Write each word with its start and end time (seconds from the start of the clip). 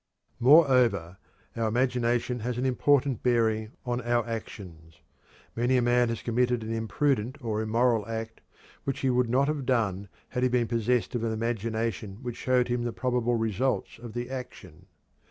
Moreover, 0.39 1.17
our 1.55 1.67
imagination 1.67 2.39
has 2.39 2.57
an 2.57 2.65
important 2.65 3.21
bearing 3.21 3.73
on 3.85 4.01
our 4.01 4.25
actions. 4.25 4.99
Many 5.55 5.77
a 5.77 5.81
man 5.83 6.09
has 6.09 6.23
committed 6.23 6.63
an 6.63 6.73
imprudent 6.73 7.37
or 7.39 7.61
immoral 7.61 8.07
act 8.07 8.41
which 8.83 9.01
he 9.01 9.11
would 9.11 9.29
not 9.29 9.47
have 9.47 9.63
done 9.63 10.09
had 10.29 10.41
he 10.41 10.49
been 10.49 10.67
possessed 10.67 11.13
of 11.13 11.23
an 11.23 11.31
imagination 11.31 12.15
which 12.23 12.35
showed 12.37 12.67
him 12.67 12.81
the 12.83 12.91
probable 12.91 13.35
results 13.35 13.99
of 13.99 14.13
the 14.15 14.31
action. 14.31 14.87